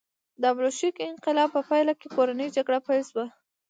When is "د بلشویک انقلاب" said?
0.41-1.49